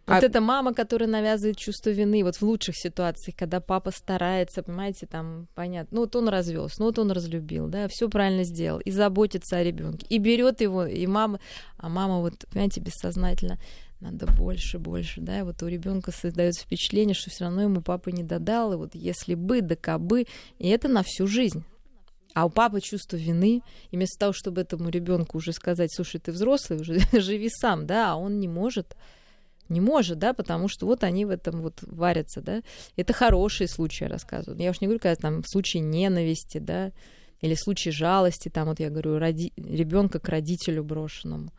[0.08, 0.26] Вот а...
[0.26, 5.48] эта мама, которая навязывает чувство вины, вот в лучших ситуациях, когда папа старается, понимаете, там
[5.56, 9.58] понятно, ну вот он развелся, ну вот он разлюбил, да, все правильно сделал, и заботится
[9.58, 11.40] о ребенке, и берет его, и мама,
[11.78, 13.58] а мама вот, понимаете, бессознательно,
[14.00, 18.10] надо больше, больше, да, и вот у ребенка создается впечатление, что все равно ему папа
[18.10, 20.26] не додал, и вот если бы, да кабы,
[20.60, 21.64] и это на всю жизнь.
[22.34, 26.34] А у папы чувство вины, и вместо того, чтобы этому ребенку уже сказать, слушай, ты
[26.34, 28.98] взрослый, уже живи сам, да, а он не может,
[29.70, 32.62] не может, да, потому что вот они в этом вот варятся, да.
[32.98, 34.62] Это хорошие случаи, рассказывают.
[34.62, 36.92] Я уж не говорю, когда там в ненависти, да,
[37.40, 39.54] или в жалости, там вот я говорю, роди...
[39.56, 41.52] ребенка к родителю брошенному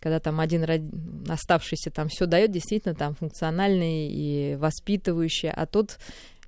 [0.00, 0.64] когда там один
[1.28, 5.98] оставшийся там все дает, действительно там функциональный и воспитывающий, а тот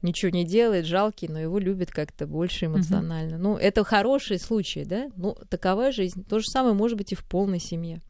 [0.03, 3.35] ничего не делает, жалкий, но его любят как-то больше эмоционально.
[3.35, 3.43] Mm-hmm.
[3.43, 5.11] Ну, это хороший случай, да?
[5.17, 6.25] Ну, такова жизнь.
[6.25, 8.01] То же самое может быть и в полной семье.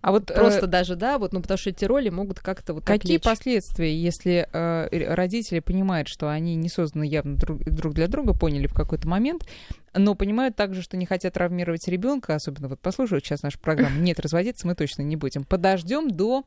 [0.00, 2.84] А вот просто э, даже, да, вот, ну потому что эти роли могут как-то вот
[2.84, 3.22] какие лечь.
[3.22, 8.66] последствия, если э, родители понимают, что они не созданы явно друг, друг для друга, поняли
[8.66, 9.46] в какой-то момент,
[9.94, 14.18] но понимают также, что не хотят травмировать ребенка, особенно вот послушают сейчас нашу программу, нет,
[14.18, 15.44] разводиться мы точно не будем.
[15.44, 16.44] Подождем до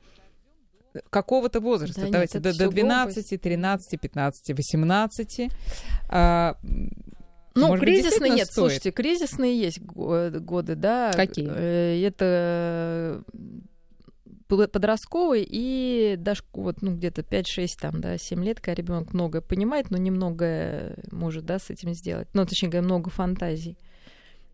[1.09, 2.01] какого-то возраста.
[2.01, 3.41] Да Давайте нет, до, до 12, глупость.
[3.41, 5.51] 13, 15, 18.
[6.09, 6.57] А,
[7.55, 8.53] ну, Может кризисные быть, нет, стоит?
[8.53, 11.11] слушайте, кризисные есть годы, да.
[11.13, 11.49] Какие?
[11.49, 13.23] Э, это
[14.47, 19.89] подростковый и даже вот, ну, где-то 5-6, там, да, 7 лет, когда ребенок многое понимает,
[19.89, 22.27] но немного может, да, с этим сделать.
[22.33, 23.77] Ну, точнее говоря, много фантазий.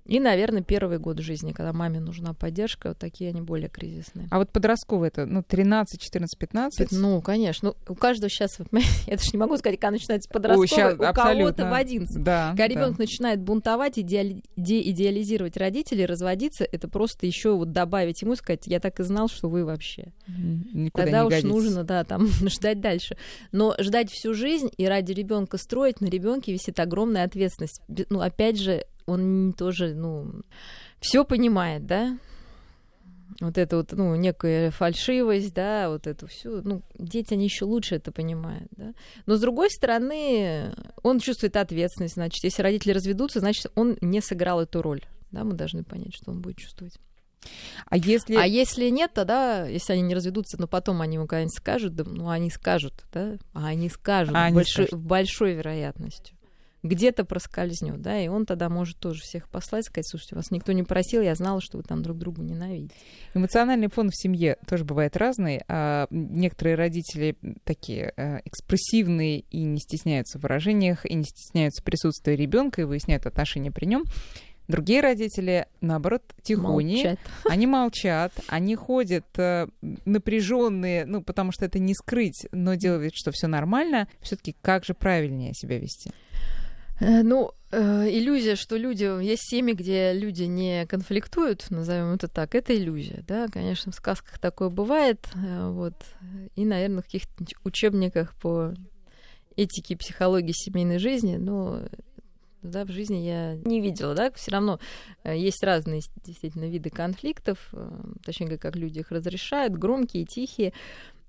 [0.06, 4.28] И, наверное, первый год жизни, когда маме нужна поддержка, вот такие они более кризисные.
[4.32, 6.92] А вот подростковые это, ну, 13, 14, 15?
[6.92, 7.70] Ну, конечно.
[7.70, 8.58] Ну, у каждого сейчас,
[9.08, 12.24] я даже не могу сказать, когда начинается подростковый, сейчас, у кого-то в 11.
[12.24, 12.74] Да, когда да.
[12.74, 14.42] ребенок начинает бунтовать, идеали...
[14.56, 19.50] идеализировать родителей, разводиться, это просто еще вот добавить ему, сказать, я так и знал, что
[19.50, 20.14] вы вообще.
[20.28, 21.48] Никуда Тогда уж годится.
[21.48, 23.18] нужно, да, там, ждать дальше.
[23.52, 27.82] Но ждать всю жизнь и ради ребенка строить, на ребенке висит огромная ответственность.
[28.10, 30.42] Ну, опять же, он тоже, ну,
[31.00, 32.18] все понимает, да,
[33.40, 37.96] вот это вот, ну, некая фальшивость, да, вот эту всю, ну, дети, они еще лучше
[37.96, 38.94] это понимают, да.
[39.26, 44.62] Но, с другой стороны, он чувствует ответственность, значит, если родители разведутся, значит, он не сыграл
[44.62, 47.00] эту роль, да, мы должны понять, что он будет чувствовать.
[47.88, 48.36] А если...
[48.36, 52.04] а если нет, тогда, если они не разведутся, но потом они ему когда-нибудь скажут, да,
[52.04, 55.06] ну, они скажут, да, а они скажут, а большой, скажут.
[55.06, 56.36] большой вероятностью
[56.84, 60.84] где-то проскользнет, да, и он тогда может тоже всех послать, сказать, слушайте, вас никто не
[60.84, 62.96] просил, я знала, что вы там друг другу ненавидите.
[63.34, 65.62] Эмоциональный фон в семье тоже бывает разный.
[65.68, 72.36] А некоторые родители такие э, экспрессивные и не стесняются в выражениях, и не стесняются присутствия
[72.36, 74.06] ребенка и выясняют отношения при нем.
[74.68, 77.04] Другие родители, наоборот, тихоние.
[77.04, 77.20] Молчат.
[77.44, 79.68] Они молчат, они ходят э,
[80.06, 84.08] напряженные, ну, потому что это не скрыть, но делают, что все нормально.
[84.22, 86.12] Все-таки как же правильнее себя вести?
[87.02, 89.04] Э, ну, э, иллюзия, что люди...
[89.24, 94.38] Есть семьи, где люди не конфликтуют, назовем это так, это иллюзия, да, конечно, в сказках
[94.38, 95.96] такое бывает, э, вот,
[96.56, 98.76] и, наверное, в каких-то учебниках по
[99.56, 101.82] этике психологии семейной жизни, но
[102.62, 104.80] да, в жизни я не видела, да, все равно
[105.26, 107.74] есть разные действительно виды конфликтов,
[108.24, 110.72] точнее, как люди их разрешают, громкие, тихие,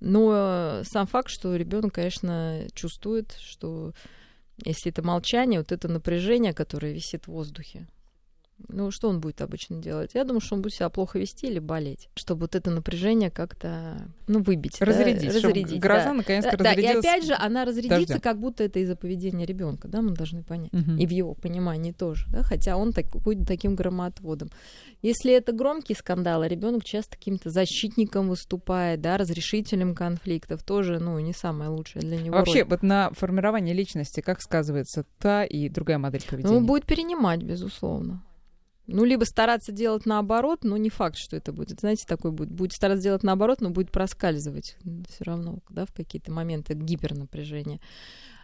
[0.00, 3.94] но сам факт, что ребенок, конечно, чувствует, что
[4.64, 7.86] если это молчание, вот это напряжение, которое висит в воздухе.
[8.68, 10.10] Ну, что он будет обычно делать?
[10.14, 14.08] Я думаю, что он будет себя плохо вести или болеть, чтобы вот это напряжение как-то,
[14.26, 14.80] ну, выбить.
[14.80, 15.28] Разрядить.
[15.28, 15.48] Да?
[15.48, 16.14] Разрядить, гроза да.
[16.14, 17.04] наконец-то да, разрядилась.
[17.04, 18.20] И опять же, она разрядится, дождем.
[18.20, 20.72] как будто это из-за поведения ребенка, да, мы должны понять.
[20.72, 20.98] Мгм.
[20.98, 24.50] И в его понимании тоже, да, хотя он так, будет таким громоотводом.
[25.02, 31.18] Если это громкий скандал, а ребенок часто каким-то защитником выступает, да, разрешителем конфликтов, тоже, ну,
[31.18, 32.36] не самое лучшее для него.
[32.36, 32.70] Вообще, роль.
[32.70, 36.52] вот на формирование личности как сказывается та и другая модель поведения?
[36.52, 38.22] Ну, он будет перенимать, безусловно.
[38.92, 41.80] Ну, либо стараться делать наоборот, но не факт, что это будет.
[41.80, 42.50] Знаете, такой будет.
[42.50, 44.76] Будет стараться делать наоборот, но будет проскальзывать
[45.08, 47.80] все равно, да, в какие-то моменты гипернапряжения.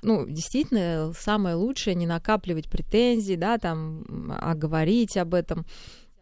[0.03, 4.05] Ну, действительно, самое лучшее не накапливать претензий, да, там,
[4.41, 5.67] а говорить об этом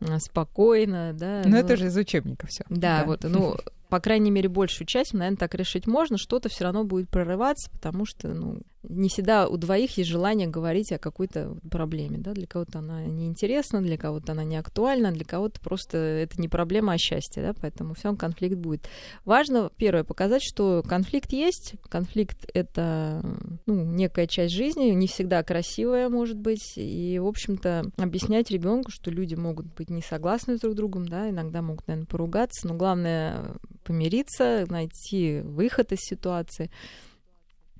[0.01, 1.43] а, спокойно, да.
[1.45, 2.65] Но ну, это же из учебника все.
[2.69, 3.57] Да, вот, ну,
[3.89, 8.05] по крайней мере, большую часть, наверное, так решить можно, что-то все равно будет прорываться, потому
[8.05, 12.79] что, ну, не всегда у двоих есть желание говорить о какой-то проблеме, да, для кого-то
[12.79, 17.43] она неинтересна, для кого-то она не актуальна, для кого-то просто это не проблема, а счастье,
[17.43, 18.89] да, поэтому все конфликт будет.
[19.25, 23.23] Важно, первое, показать, что конфликт есть, конфликт— это,
[23.67, 29.11] ну, некая часть жизни, не всегда красивая, может быть, и, в общем-то, объяснять ребенку, что
[29.11, 33.57] люди могут быть не согласны друг с другом, да, иногда могут, наверное, поругаться, но главное
[33.85, 36.71] помириться, найти выход из ситуации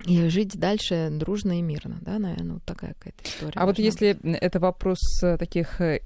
[0.05, 3.53] и жить дальше дружно и мирно, да, наверное, вот такая какая-то история.
[3.55, 6.01] А вот если это вопрос э, таких э,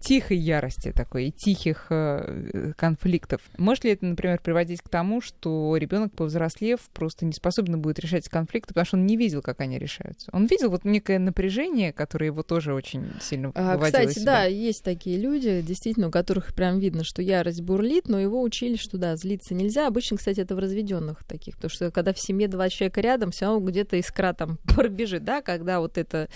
[0.00, 5.76] тихой ярости такой и тихих э, конфликтов, может ли это, например, приводить к тому, что
[5.76, 9.78] ребенок, повзрослев, просто не способен будет решать конфликты, потому что он не видел, как они
[9.78, 10.30] решаются?
[10.32, 14.24] Он видел вот некое напряжение, которое его тоже очень сильно А, выводило Кстати, себя.
[14.24, 18.76] да, есть такие люди, действительно, у которых прям видно, что ярость бурлит, но его учили,
[18.76, 19.86] что да, злиться нельзя.
[19.86, 23.46] Обычно, кстати, это в разведенных таких, потому что когда в семье два человека рядом, все
[23.46, 26.28] равно где-то искра там пробежит, да, когда вот это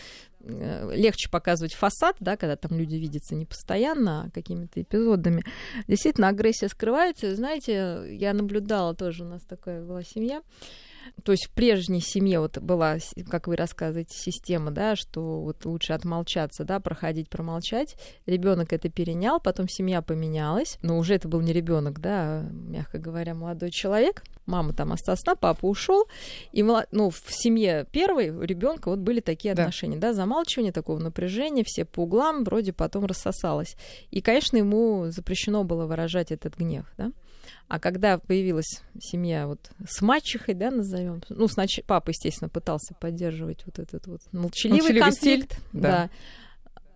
[0.44, 5.44] легче показывать фасад, да, когда там люди видятся не постоянно, а какими-то эпизодами.
[5.88, 7.35] Действительно, агрессия скрывается.
[7.35, 10.42] Знаете, я наблюдала тоже, у нас такая была семья,
[11.24, 12.98] то есть в прежней семье вот была,
[13.30, 17.96] как вы рассказываете, система, да, что вот лучше отмолчаться, да, проходить, промолчать.
[18.26, 22.98] Ребенок это перенял, потом семья поменялась, но уже это был не ребенок, да, а, мягко
[22.98, 24.22] говоря, молодой человек.
[24.46, 26.06] Мама там осталась одна, папа ушел,
[26.52, 29.62] и ну, в семье первой у ребенка вот были такие Да.
[29.62, 33.76] отношения, да, замалчивание, такого напряжения, все по углам, вроде потом рассосалось.
[34.10, 37.12] И, конечно, ему запрещено было выражать этот гнев, да.
[37.72, 43.64] А когда появилась семья вот с мачехой, да, назовем, ну, сначала папа, естественно, пытался поддерживать
[43.64, 45.80] вот этот вот молчаливый, Молчаливый конфликт, стиль, да.
[45.80, 46.11] да.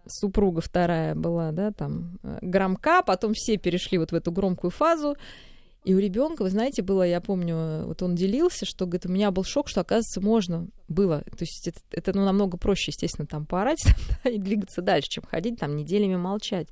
[0.06, 5.16] Супруга вторая была, да, там э, громка, потом все перешли вот в эту громкую фазу.
[5.84, 9.30] И у ребенка, вы знаете, было, я помню, вот он делился, что, говорит, у меня
[9.30, 11.22] был шок, что, оказывается, можно было.
[11.22, 13.82] То есть это, это ну, намного проще, естественно, там поорать
[14.24, 16.68] да, и двигаться дальше, чем ходить там неделями молчать.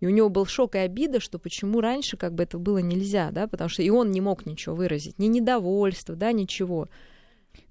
[0.00, 3.30] И у него был шок и обида, что почему раньше как бы это было нельзя,
[3.30, 6.88] да, потому что и он не мог ничего выразить, ни недовольства, да, ничего.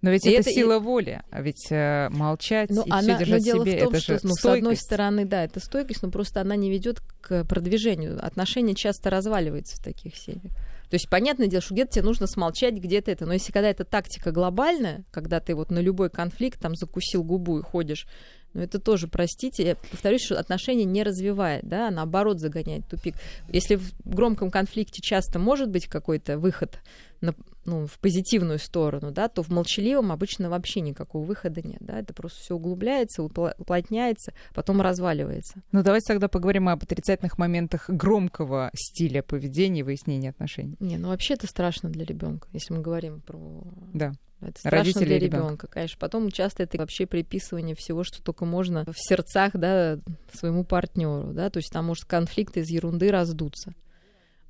[0.02, 3.02] Но ведь И это, это и- сила воли, а ведь э, молчать Ну, и она,
[3.02, 4.82] все но держать в дело себе, в том, это что, же ну, с одной стойкость.
[4.84, 8.24] стороны, да, это стойкость, но просто она не ведет к продвижению.
[8.24, 10.54] Отношения часто разваливаются в таких семьях.
[10.90, 13.26] То есть, понятное дело, что где-то тебе нужно смолчать, где-то это.
[13.26, 17.60] Но если когда это тактика глобальная, когда ты вот на любой конфликт там закусил губу
[17.60, 18.08] и ходишь,
[18.54, 23.16] ну это тоже, простите, я повторюсь, что отношения не развивает, да, а наоборот загоняет тупик.
[23.48, 26.80] Если в громком конфликте часто может быть какой-то выход
[27.22, 32.00] на, ну, в позитивную сторону, да, то в молчаливом обычно вообще никакого выхода нет, да,
[32.00, 35.62] это просто все углубляется, уплотняется, потом разваливается.
[35.72, 40.76] Ну, давайте тогда поговорим об отрицательных моментах громкого стиля поведения и выяснения отношений.
[40.80, 44.14] Не, ну вообще это страшно для ребенка, если мы говорим про Да.
[44.42, 45.98] Это страшно Родители для ребенка, конечно.
[46.00, 50.00] Потом часто это вообще приписывание всего, что только можно в сердцах, да,
[50.32, 53.74] своему партнеру, да, то есть там может конфликты из ерунды раздуться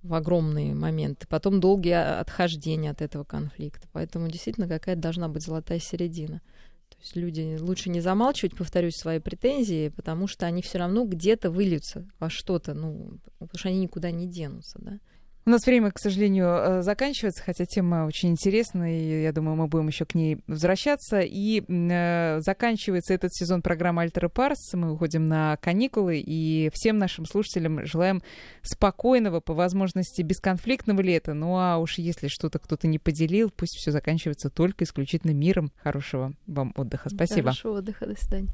[0.03, 1.27] в огромные моменты.
[1.27, 3.87] Потом долгие о- отхождения от этого конфликта.
[3.91, 6.41] Поэтому действительно какая-то должна быть золотая середина.
[6.89, 11.51] То есть люди лучше не замалчивать, повторюсь, свои претензии, потому что они все равно где-то
[11.51, 14.99] выльются во что-то, ну, потому что они никуда не денутся, да.
[15.45, 19.67] У нас время, к сожалению, э, заканчивается, хотя тема очень интересная, и я думаю, мы
[19.67, 21.21] будем еще к ней возвращаться.
[21.21, 24.73] И э, заканчивается этот сезон программы Альтера Парс.
[24.73, 28.21] Мы уходим на каникулы, и всем нашим слушателям желаем
[28.61, 31.33] спокойного, по возможности бесконфликтного лета.
[31.33, 35.71] Ну а уж если что-то кто-то не поделил, пусть все заканчивается только исключительно миром.
[35.81, 37.09] Хорошего вам отдыха.
[37.09, 37.49] Спасибо.
[37.49, 38.49] Хорошего отдыха, до свидания.